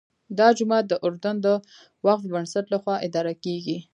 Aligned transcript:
دا 0.37 0.47
جومات 0.57 0.85
د 0.87 0.93
اردن 1.05 1.35
د 1.45 1.47
وقف 2.05 2.21
بنسټ 2.33 2.65
لخوا 2.73 2.95
اداره 3.07 3.33
کېږي. 3.43 3.77